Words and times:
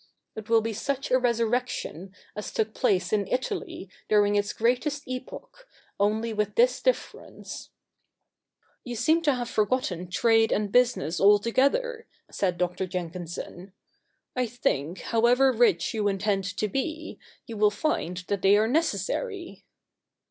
It 0.35 0.49
will 0.49 0.61
be 0.61 0.73
such 0.73 1.11
a 1.11 1.19
resurrection 1.19 2.15
as 2.35 2.51
took 2.51 2.73
CH. 2.73 2.77
i] 2.77 2.81
THE 2.81 2.87
NEW 2.87 2.89
REPUBLIC 2.89 3.11
197 3.29 3.29
place 3.29 3.29
in 3.29 3.57
Italy 3.67 3.89
during 4.09 4.35
its 4.35 4.53
greatest 4.53 5.07
epoch, 5.07 5.67
only 5.99 6.33
with 6.33 6.55
this 6.55 6.81
difference 6.81 7.69
''You 8.83 8.95
seem 8.95 9.21
to 9.21 9.35
have 9.35 9.47
forgotten 9.47 10.07
trade 10.09 10.51
and 10.51 10.71
business 10.71 11.21
altogether,' 11.21 12.07
said 12.31 12.57
Dr. 12.57 12.87
Jenkinson.' 12.87 13.73
I 14.35 14.47
think, 14.47 15.01
however 15.01 15.51
rich 15.53 15.93
you 15.93 16.07
intend 16.07 16.45
to 16.57 16.67
be, 16.67 17.19
you 17.45 17.55
will 17.55 17.69
find 17.69 18.17
that 18.27 18.41
they 18.41 18.57
are 18.57 18.67
necessary." 18.67 19.65